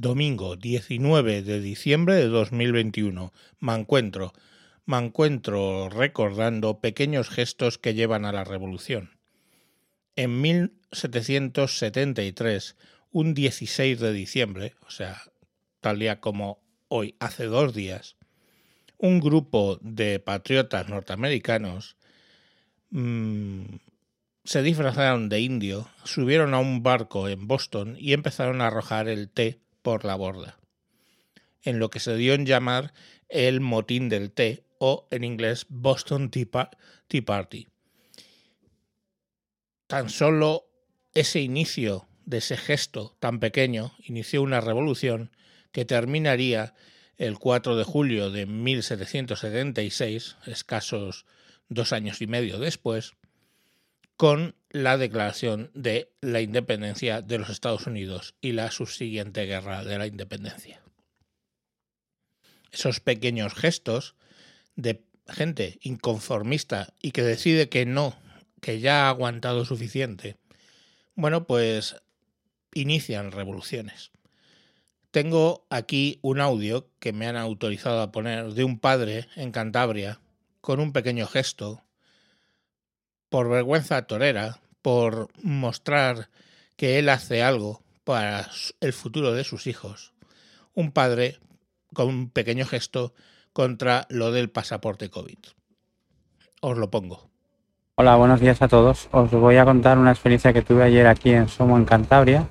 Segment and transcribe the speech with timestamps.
[0.00, 3.32] Domingo 19 de diciembre de 2021.
[3.58, 4.32] Me encuentro.
[4.86, 9.18] Me encuentro recordando pequeños gestos que llevan a la revolución.
[10.14, 12.76] En 1773,
[13.10, 15.20] un 16 de diciembre, o sea,
[15.80, 18.14] tal día como hoy, hace dos días,
[18.98, 21.96] un grupo de patriotas norteamericanos
[22.90, 23.64] mmm,
[24.44, 29.28] se disfrazaron de indio, subieron a un barco en Boston y empezaron a arrojar el
[29.28, 29.58] té
[29.88, 30.58] por la borda,
[31.62, 32.92] en lo que se dio en llamar
[33.30, 37.68] el motín del té o en inglés Boston Tea Party.
[39.86, 40.68] Tan solo
[41.14, 45.34] ese inicio de ese gesto tan pequeño inició una revolución
[45.72, 46.74] que terminaría
[47.16, 51.24] el 4 de julio de 1776, escasos
[51.70, 53.14] dos años y medio después,
[54.18, 59.98] con la declaración de la independencia de los Estados Unidos y la subsiguiente guerra de
[59.98, 60.82] la independencia.
[62.70, 64.14] Esos pequeños gestos
[64.76, 68.16] de gente inconformista y que decide que no,
[68.60, 70.36] que ya ha aguantado suficiente,
[71.14, 71.96] bueno, pues
[72.74, 74.12] inician revoluciones.
[75.10, 80.20] Tengo aquí un audio que me han autorizado a poner de un padre en Cantabria
[80.60, 81.82] con un pequeño gesto
[83.28, 86.28] por vergüenza torera, por mostrar
[86.76, 88.48] que él hace algo para
[88.80, 90.14] el futuro de sus hijos.
[90.74, 91.38] Un padre
[91.92, 93.12] con un pequeño gesto
[93.52, 95.38] contra lo del pasaporte COVID.
[96.60, 97.28] Os lo pongo.
[97.96, 99.08] Hola, buenos días a todos.
[99.10, 102.48] Os voy a contar una experiencia que tuve ayer aquí en Somo, en Cantabria.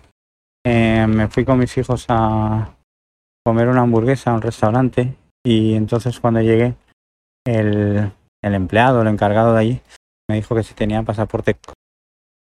[0.66, 2.75] Eh, me fui con mis hijos a
[3.45, 6.75] comer una hamburguesa a un restaurante y entonces cuando llegué
[7.45, 8.11] el,
[8.42, 9.81] el empleado, el encargado de allí,
[10.30, 11.58] me dijo que si tenía pasaporte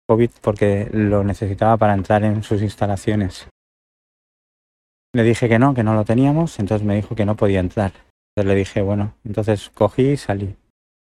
[0.07, 3.47] COVID porque lo necesitaba para entrar en sus instalaciones.
[5.13, 7.93] Le dije que no, que no lo teníamos, entonces me dijo que no podía entrar.
[8.35, 10.55] Entonces le dije, bueno, entonces cogí y salí.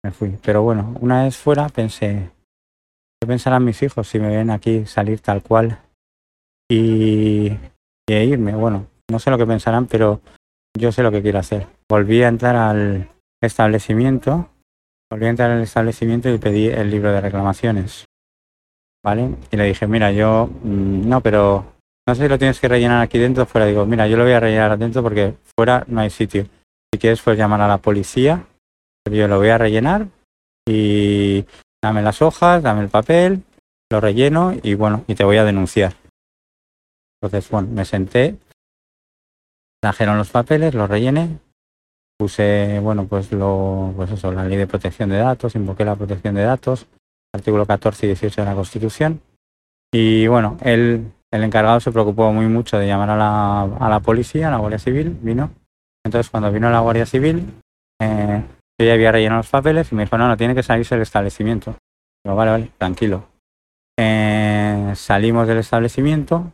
[0.05, 0.39] Me fui.
[0.43, 2.31] Pero bueno, una vez fuera pensé,
[3.21, 5.81] ¿qué pensarán mis hijos si me ven aquí salir tal cual
[6.71, 7.51] y,
[8.09, 8.55] y irme?
[8.55, 10.21] Bueno, no sé lo que pensarán, pero
[10.77, 11.67] yo sé lo que quiero hacer.
[11.89, 14.49] Volví a entrar al establecimiento
[15.11, 18.05] Volví a entrar al establecimiento y pedí el libro de reclamaciones.
[19.05, 19.37] ¿Vale?
[19.51, 21.65] Y le dije, mira, yo, mm, no, pero
[22.07, 23.67] no sé si lo tienes que rellenar aquí dentro o fuera.
[23.67, 26.47] Digo, mira, yo lo voy a rellenar adentro porque fuera no hay sitio.
[26.93, 28.45] Si quieres, pues llamar a la policía.
[29.11, 30.09] Yo lo voy a rellenar
[30.69, 31.47] y
[31.83, 33.43] dame las hojas, dame el papel,
[33.91, 35.95] lo relleno y bueno, y te voy a denunciar.
[37.21, 38.37] Entonces, bueno, me senté,
[39.81, 41.39] trajeron los papeles, los rellené,
[42.19, 46.35] puse, bueno, pues lo, pues eso, la ley de protección de datos, invoqué la protección
[46.35, 46.87] de datos,
[47.35, 49.21] artículo 14 y 18 de la Constitución.
[49.93, 54.01] Y bueno, él, el encargado se preocupó muy mucho de llamar a la, a la
[54.01, 55.51] policía, a la Guardia Civil, vino.
[56.05, 57.45] Entonces cuando vino la Guardia Civil,
[58.01, 58.43] eh,
[58.81, 61.03] yo ya había rellenado los papeles y me dijo, no, no, tiene que salirse del
[61.03, 61.77] establecimiento.
[62.25, 63.27] Digo, vale, vale, tranquilo.
[63.99, 66.51] Eh, salimos del establecimiento,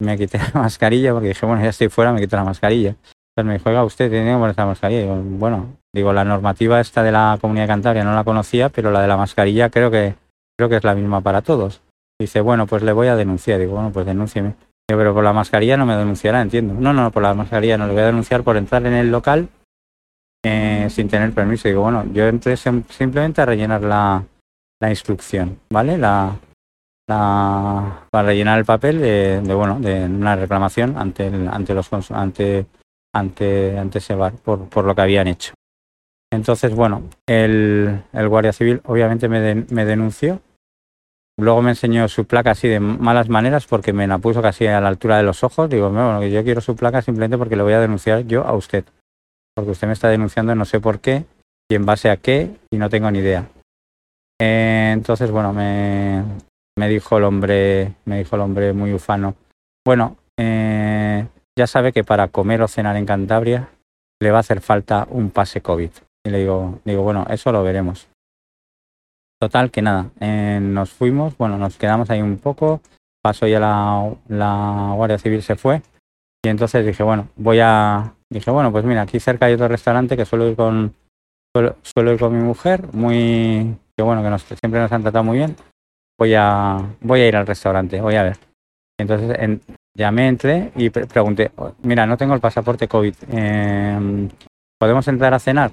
[0.00, 2.96] me quité la mascarilla porque dije, bueno, ya estoy fuera, me quito la mascarilla.
[3.36, 5.00] Me oiga, usted tiene que ponerse la mascarilla.
[5.02, 9.00] Digo, bueno, digo, la normativa esta de la Comunidad Cantabria no la conocía, pero la
[9.00, 10.14] de la mascarilla creo que,
[10.56, 11.80] creo que es la misma para todos.
[12.20, 13.58] Dice, bueno, pues le voy a denunciar.
[13.58, 14.54] Digo, bueno, pues denúncieme.
[14.88, 16.74] Digo, pero por la mascarilla no me denunciará, entiendo.
[16.74, 19.48] No, no, por la mascarilla no, le voy a denunciar por entrar en el local
[20.44, 21.66] eh, sin tener permiso.
[21.66, 24.22] Digo, bueno, yo entré simplemente a rellenar la,
[24.80, 25.98] la instrucción, ¿vale?
[25.98, 26.36] La,
[27.08, 31.90] la, para rellenar el papel de, de, bueno de una reclamación ante el, ante los
[32.12, 32.66] ante
[33.14, 35.54] ante, ante ese bar por, por lo que habían hecho.
[36.30, 40.40] Entonces, bueno, el, el guardia civil obviamente me, me denunció.
[41.36, 44.80] Luego me enseñó su placa así de malas maneras porque me la puso casi a
[44.80, 45.68] la altura de los ojos.
[45.70, 48.84] Digo, bueno, yo quiero su placa simplemente porque le voy a denunciar yo a usted.
[49.54, 51.24] Porque usted me está denunciando no sé por qué
[51.68, 53.48] y en base a qué y no tengo ni idea.
[54.40, 56.22] Eh, entonces, bueno, me,
[56.76, 59.34] me dijo el hombre, me dijo el hombre muy ufano.
[59.84, 61.26] Bueno, eh,
[61.58, 63.68] ya sabe que para comer o cenar en Cantabria
[64.20, 65.90] le va a hacer falta un pase COVID.
[66.26, 68.08] Y le digo, digo bueno, eso lo veremos.
[69.40, 72.80] Total, que nada, eh, nos fuimos, bueno, nos quedamos ahí un poco,
[73.22, 75.82] pasó ya la, Guardia Civil, se fue,
[76.42, 80.16] y entonces dije, bueno, voy a, dije, bueno, pues mira, aquí cerca hay otro restaurante
[80.16, 80.94] que suelo ir con,
[81.52, 85.56] suelo, ir con mi mujer, muy, que bueno, que siempre nos han tratado muy bien,
[86.18, 88.38] voy a, voy a ir al restaurante, voy a ver.
[88.98, 89.60] Entonces en,
[89.96, 94.28] Llamé, entré y pregunté, oh, mira, no tengo el pasaporte COVID, em,
[94.78, 95.70] ¿podemos entrar a cenar?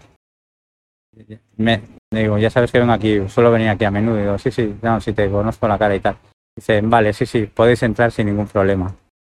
[1.57, 1.81] Me
[2.11, 4.17] digo, ya sabes que vengo aquí, suelo venir aquí a menudo.
[4.17, 6.17] Digo, sí, sí, no, sí te conozco la cara y tal.
[6.55, 8.93] Dice, vale, sí, sí, podéis entrar sin ningún problema.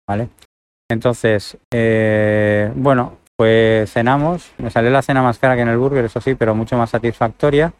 [0.07, 0.30] ¿Vale?
[0.89, 4.51] Entonces, eh, bueno, pues cenamos.
[4.57, 6.89] Me salió la cena más cara que en el burger, eso sí, pero mucho más
[6.89, 7.74] satisfactoria.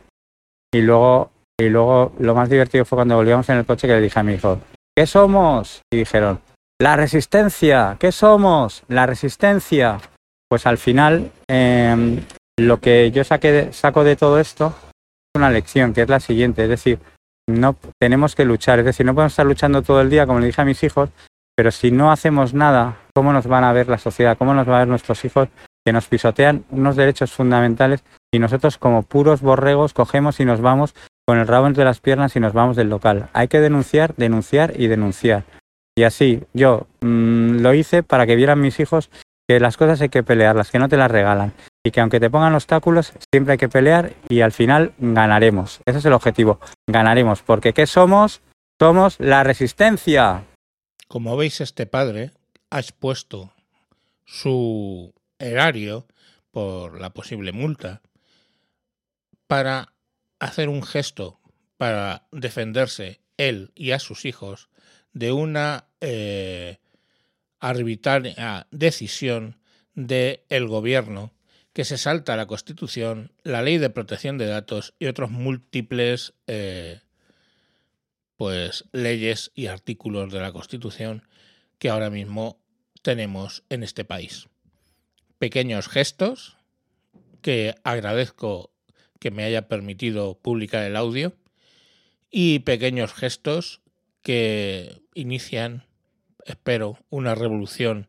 [0.74, 4.02] Y luego, y luego lo más divertido fue cuando volvíamos en el coche que le
[4.02, 4.60] dije a mi hijo,
[4.96, 5.82] ¿qué somos?
[5.92, 6.40] Y dijeron,
[6.84, 7.96] la resistencia.
[7.98, 8.84] ¿Qué somos?
[8.90, 10.02] La resistencia.
[10.50, 12.20] Pues al final, em,
[12.60, 16.64] lo que yo saqué saco de todo esto es una lección, que es la siguiente.
[16.64, 17.00] Es decir,
[17.48, 18.80] no tenemos que luchar.
[18.80, 21.10] Es decir, no podemos estar luchando todo el día, como le dije a mis hijos,
[21.56, 24.38] pero si no hacemos nada, ¿cómo nos van a ver la sociedad?
[24.38, 25.48] ¿Cómo nos van a ver nuestros hijos
[25.86, 30.96] que nos pisotean unos derechos fundamentales y nosotros como puros borregos cogemos y nos vamos
[31.26, 33.30] con el rabo entre las piernas y nos vamos del local?
[33.32, 35.46] Hay que denunciar, denunciar y denunciar.
[35.95, 39.10] Y así yo mm, lo hice para que vieran mis hijos
[39.48, 41.54] que las cosas hay que pelearlas, que no te las regalan.
[41.86, 45.81] Y que aunque te pongan obstáculos, siempre hay que pelear y al final ganaremos.
[45.86, 47.42] Ese es el objetivo, ganaremos.
[47.42, 48.42] Porque ¿qué somos?
[48.80, 50.45] Somos la resistencia.
[51.07, 52.31] Como veis, este padre
[52.69, 53.54] ha expuesto
[54.25, 56.07] su erario
[56.51, 58.01] por la posible multa
[59.48, 59.94] para
[60.39, 61.39] hacer un gesto
[61.78, 64.69] para defenderse él y a sus hijos
[65.13, 66.80] de una eh,
[67.60, 69.57] arbitraria decisión
[69.95, 71.33] del el gobierno
[71.71, 77.01] que se salta la Constitución, la Ley de Protección de Datos y otros múltiples eh,
[78.38, 81.27] pues, leyes y artículos de la Constitución
[81.80, 82.60] que ahora mismo
[83.01, 84.48] tenemos en este país.
[85.39, 86.57] Pequeños gestos
[87.42, 88.71] que agradezco
[89.19, 91.36] que me haya permitido publicar el audio
[92.30, 93.83] y pequeños gestos
[94.24, 95.86] que inician,
[96.46, 98.08] espero, una revolución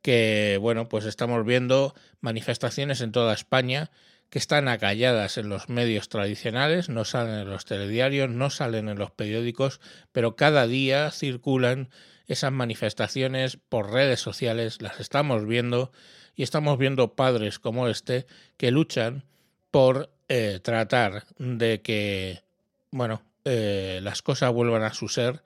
[0.00, 3.90] que, bueno, pues estamos viendo manifestaciones en toda España
[4.30, 8.98] que están acalladas en los medios tradicionales, no salen en los telediarios, no salen en
[8.98, 9.80] los periódicos,
[10.10, 11.90] pero cada día circulan
[12.26, 15.92] esas manifestaciones por redes sociales, las estamos viendo
[16.34, 19.24] y estamos viendo padres como este que luchan
[19.70, 22.42] por eh, tratar de que,
[22.90, 25.42] bueno, eh, las cosas vuelvan a su ser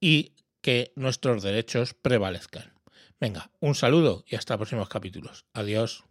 [0.00, 2.72] y que nuestros derechos prevalezcan.
[3.20, 5.44] Venga, un saludo y hasta próximos capítulos.
[5.52, 6.04] Adiós.